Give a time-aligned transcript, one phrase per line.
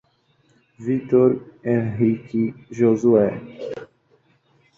[0.79, 3.29] Vítor, Henrique, Josué